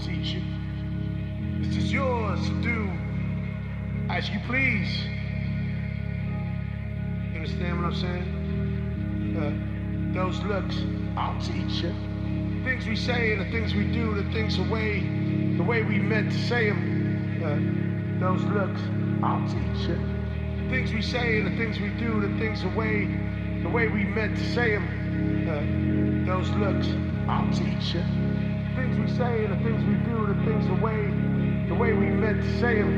[0.00, 0.42] teach you.
[1.62, 2.90] This is yours to do
[4.08, 5.04] as you please.
[7.30, 9.36] You understand what I'm saying?
[9.36, 10.76] Uh, those looks,
[11.16, 11.94] I'll teach you.
[12.64, 15.00] Things we say the things we do, the things the way,
[15.56, 17.38] the way we meant to say them.
[17.44, 18.80] Uh, those looks,
[19.22, 19.96] I'll teach you.
[20.64, 23.06] The Things we say the things we do, the things the way,
[23.62, 25.46] the way we meant to say them.
[25.46, 26.88] Uh, those looks,
[27.28, 28.19] I'll teach you.
[28.80, 31.04] Things we say the things we do, the things the way,
[31.68, 32.96] the way we meant to say them.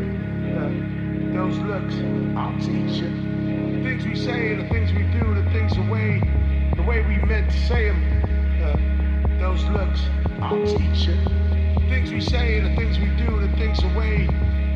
[0.54, 1.94] Uh, those looks,
[2.38, 3.10] I'll teach you.
[3.82, 6.22] Things we say the things we do, the things the way,
[6.76, 8.00] the way we meant to say them.
[8.62, 10.00] Uh, those looks,
[10.40, 11.16] I'll teach you.
[11.88, 14.28] Things we say the things we do, the things the way,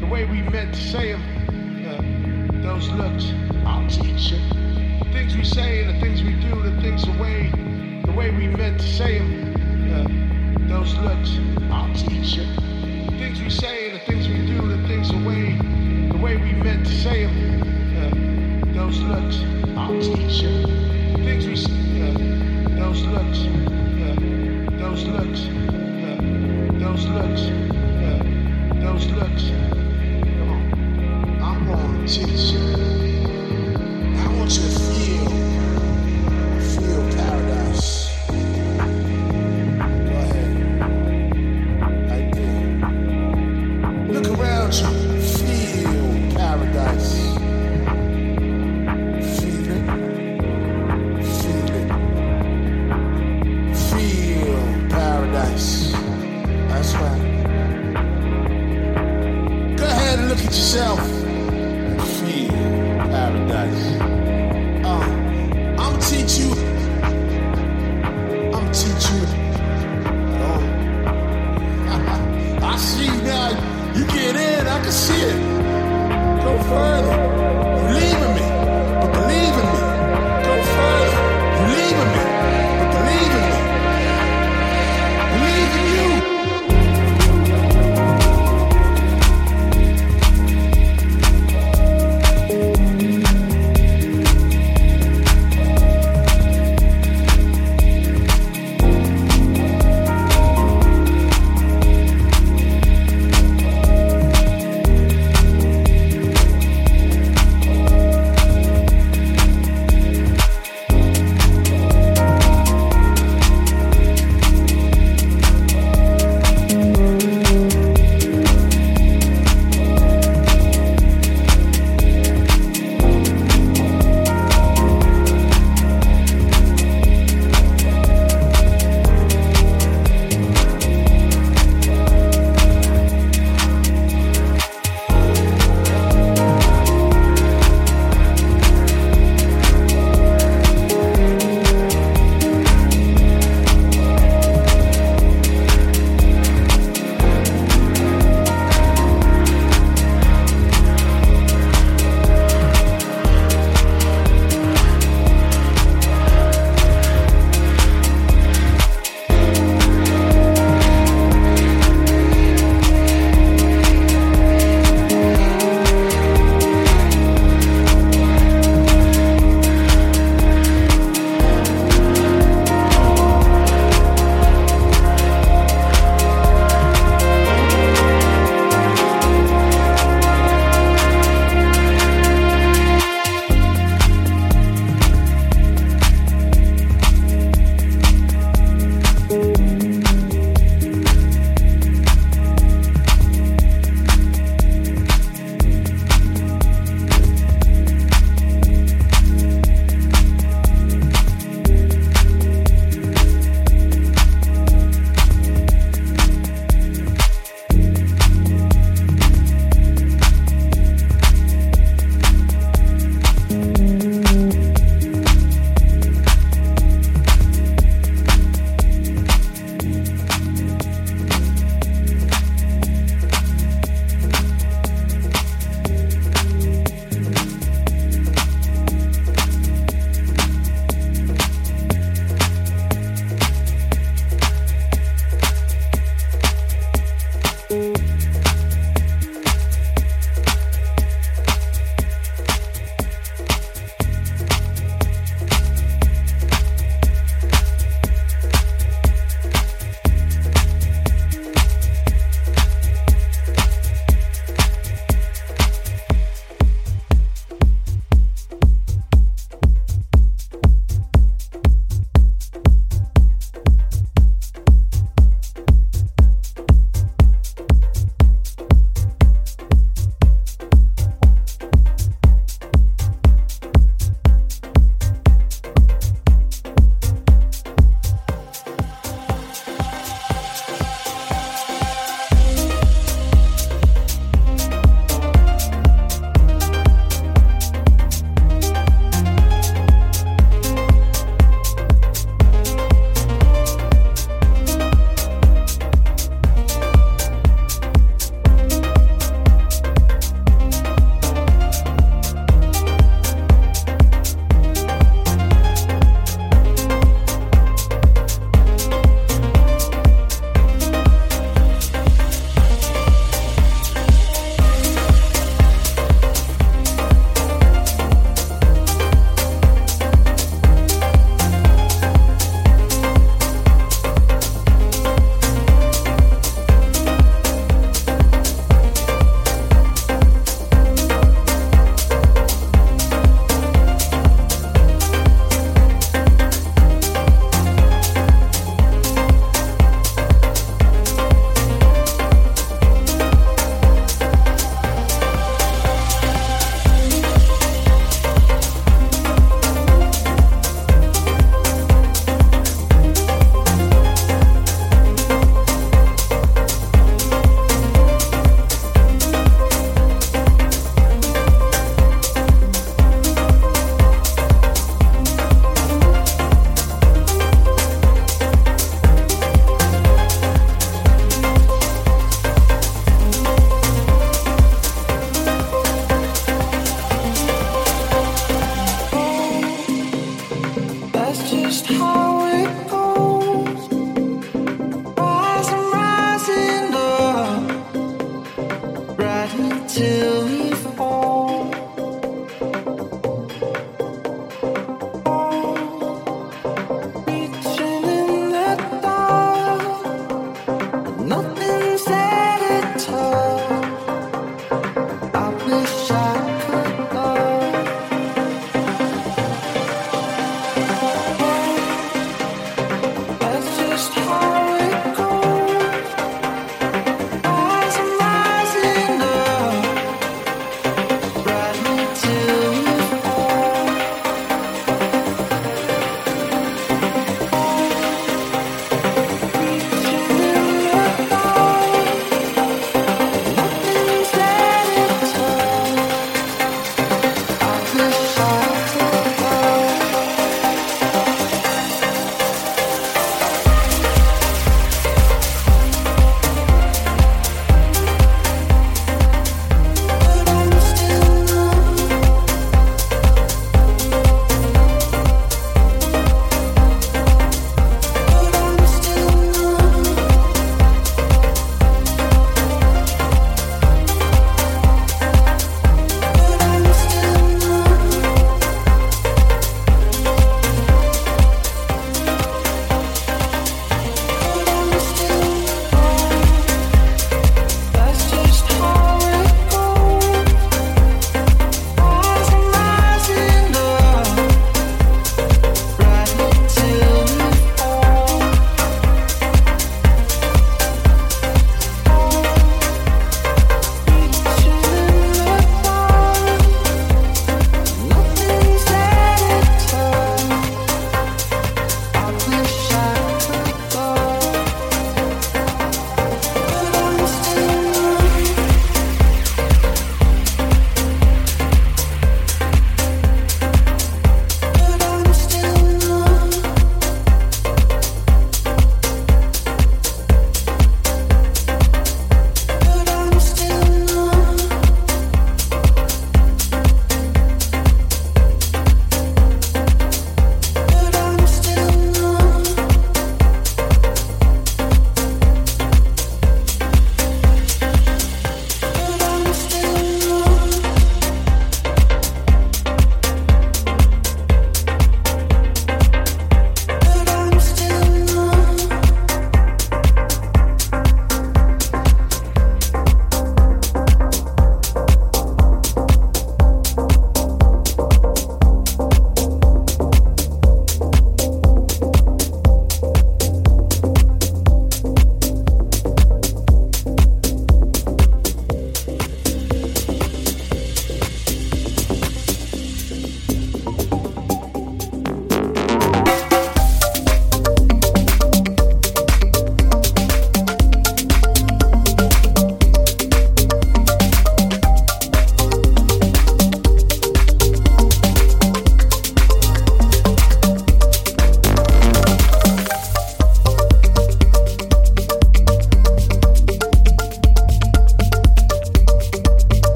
[0.00, 1.22] the way we meant to say them.
[1.88, 3.32] Uh, those looks,
[3.64, 4.38] I'll teach you.
[5.14, 7.50] Things we say the things we do, the things the way,
[8.04, 9.49] the way we meant to say them.
[10.70, 11.32] Those looks,
[11.72, 12.44] I'll teach you.
[13.10, 15.58] The Things we say the things we do, the things the way,
[16.12, 17.62] the way we meant to say them.
[17.98, 19.38] Uh, those looks,
[19.76, 20.62] I'll teach you.
[20.62, 24.14] The Things we say, uh, those looks, uh,
[24.78, 25.40] those looks,
[26.78, 27.42] those looks,
[28.80, 29.44] those looks.
[30.38, 32.60] Come on, I'm gonna teach you.
[34.16, 35.29] I want you to feel